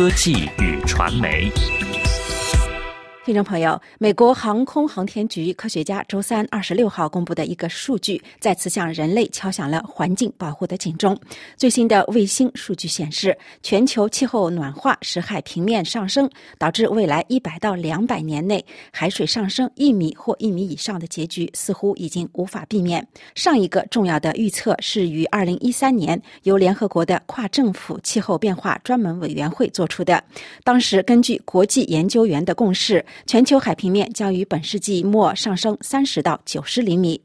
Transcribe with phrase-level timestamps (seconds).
[0.00, 1.52] 科技与传媒。
[3.30, 11.16] 听众朋友，美国航空航天局科学家周三二十六号公布的一个数据，再次向人类敲响了环境保护的警钟。
[11.56, 23.06] 最新的卫星数据显示，全球气候暖化使海平面上升，导致未来一百到两百年内海水上升一米或一米以上的结局似乎已经无法避免。
[23.36, 30.20] 上一个重要的预测是于二零一三年由联合国的跨政府气候变化专门委员会做出的，
[30.64, 33.06] 当时根据国际研究员的共识。
[33.26, 37.20] 全球海平面将于本世纪末上升三十到九十厘米。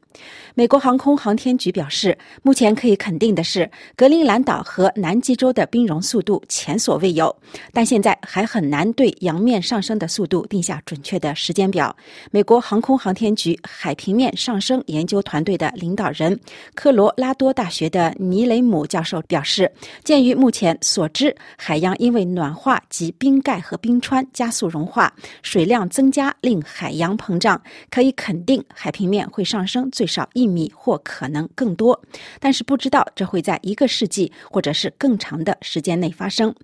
[0.54, 7.34] 美国航空航天局表示，目前可以肯定的是，格陵兰岛和南极洲的冰融速度前所未有，
[7.74, 11.94] 但现在还很难对洋面上升的速度定下准确的时间表。
[12.30, 16.38] 美国航空航天局海平面上升研究团队的领导人、
[16.74, 19.70] 科罗拉多大学的尼雷姆教授表示，
[20.04, 27.60] 鉴于目前所知，海洋因为暖化及冰盖和冰川加速融化，水量量增加令海洋膨胀，
[27.90, 30.46] 可以肯定海平面会上升最少一。
[30.46, 32.00] 米或可能更多，
[32.40, 36.54] 但是不知道这会在一个世纪或者是更长的时间内发生。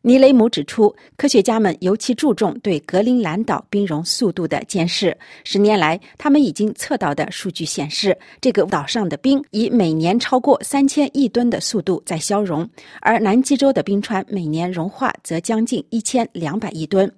[0.00, 5.14] 尼雷姆指出，科学家们尤其注重对格陵兰岛冰融速度的监视。
[5.44, 12.66] 十年来，他们已经测到的数据显示，这个岛上的冰以每年超过三千亿吨的速度在消融，
[13.00, 17.12] 而南极洲的冰川每年融化则将近一千两百亿吨。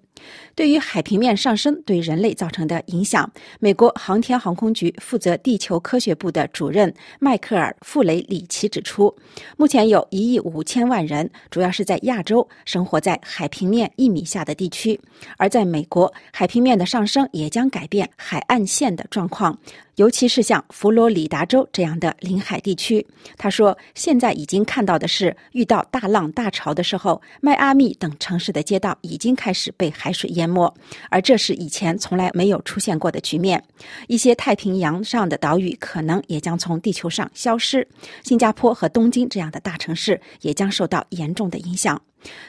[0.54, 9.14] 对于海平面上升对人类造成的影响，美国航天航空局负责地球科学部的主任迈克尔·傅雷里奇指出，
[9.56, 15.00] 目前有一亿五千万人，主要是在亚洲生活在海平面一米下的地区，
[15.36, 19.58] 而在美国，海平面的上升也将改变海岸线的状况。
[19.96, 23.06] 尤其是像佛罗里达州这样的临海地区，
[23.36, 30.72] 他说，现在已经看到的是，遇到大浪大潮的时候，迈阿密等城市的街道已经开始被海水淹没，
[31.10, 33.62] 而这是以前从来没有出现过的局面。
[34.08, 37.86] 一些太平洋上的岛屿可能也将从地球上消失，
[38.24, 42.00] 新加坡和东京这样的大城市也将受到严重的影响。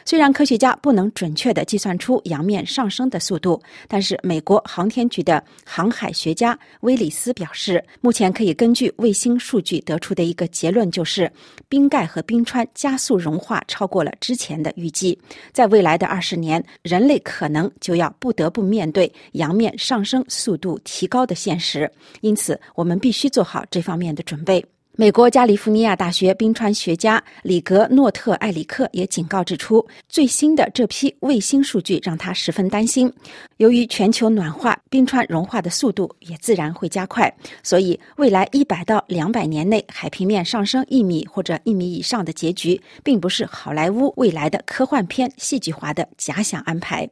[0.03, 11.31] 虽然科学家不能准确地计算出洋面上升的速度，但是美国航天局的航海学家威里斯表示，目前可以根据卫星数据得出的一个结论就是，
[11.67, 15.17] 冰盖和冰川加速融化超过了之前的预计。
[15.51, 21.89] 在未来的二十年，人类可能就要不得不面对洋面上升速度提高的现实，
[22.21, 24.63] 因此我们必须做好这方面的准备。
[24.97, 33.11] 美国加利福尼亚大学冰川学家里格诺特·埃里克也警告指出，最新的这批卫星数据让他十分担心。
[33.57, 47.09] 由于全球暖化，冰川融化的速度也自然会加快，所以未来一百到两百年内海平面上升一米或者一米以上的结局，并不是好莱坞未来的科幻片戏剧化的假想安排。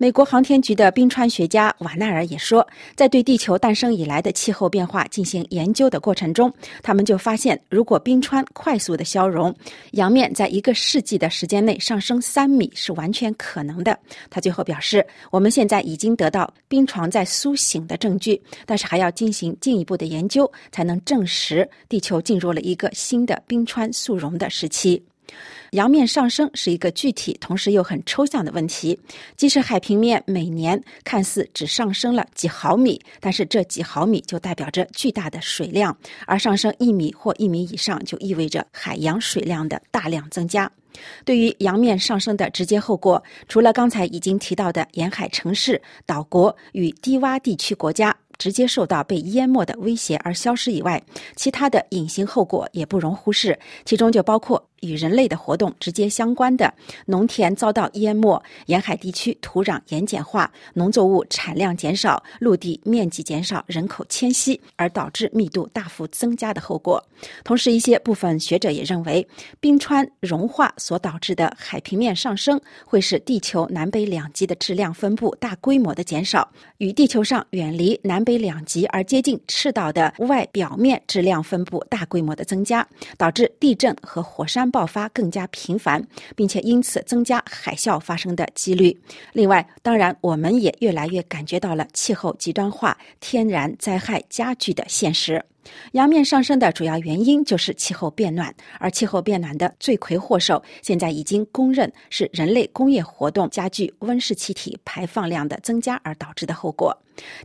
[0.00, 2.64] 美国航天局的冰川学家瓦纳尔也说，
[2.94, 6.52] 在对地球诞生以来的气候变化进行研究的过程中，
[6.84, 9.52] 他们就发现，如果冰川快速的消融，
[9.92, 13.98] 洋面在一个世纪的时间内上升三米是完全可能的。
[14.30, 25.02] 他最后表示，我们现在已经得到冰床在苏醒的证据，但是还要进行进一步的研究，才能证实地球进入了一个新的冰川速溶的时期。
[25.72, 28.98] 洋面上升是一个具体，同时又很抽象的问题。
[29.36, 35.96] 即使海平面每年看似只上升了几毫米，但是这几毫米就代表着巨大的水量，
[36.26, 40.70] 而上升一米或一米以上，就意味着海洋水量的大量增加。
[41.24, 48.16] 对于洋面上升的直接后果，除了刚才已经提到的沿海城市、岛国与低洼地区国家。
[48.38, 51.02] 直接受到被淹没的威胁而消失以外，
[51.34, 54.64] 其他的隐形后果也不容忽视，其中就包括。
[54.80, 56.72] 与人类的活动直接相关的
[57.06, 67.02] 农田遭到淹没，沿海地区土壤盐碱化，农作物产量减少，陆地面积减少，人口迁徙，而导致密度大幅增加的后果。
[67.42, 69.26] 同时，一些部分学者也认为，
[69.60, 76.48] 冰川融化所导致的海平面上升，会使地球南北两极的质量分布大规模的减少，
[76.78, 82.86] 与地球上远离南北两极而接近赤道的外表面质量分布大规模的增加，
[83.16, 88.96] 导致地震和火山爆发更加频繁，并且因此增加海啸发生的几率。
[89.32, 95.44] 另外，当然，我们也越来越感觉到了气候极端化、天然灾害加剧的现实。
[95.92, 106.96] 洋面上升的主要原因就是气候变暖，而气候变暖的罪魁祸首现在已经公认是人类工业活动加剧温室气体排放量的增加而导致的后果。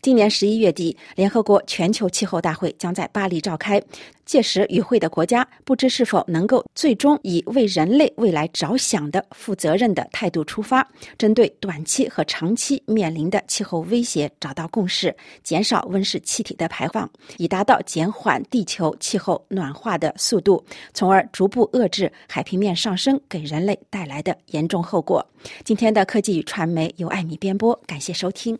[0.03, 3.81] 今年十一月底，联合国全球气候大会将在巴黎召开。
[4.23, 10.87] 届时，与会的国家不知是否能够最终以为人类未来着想的负责任的态度出发，
[11.17, 20.63] 针对短期和长期面临的气候威胁找到共识，减少温室气体的排放，以达到减缓地球气候暖化的速度，
[20.93, 25.25] 从而逐步遏制海平面上升给人类带来的严重后果。
[25.65, 28.57] 今天的科技与传媒由艾米编播，感谢收听。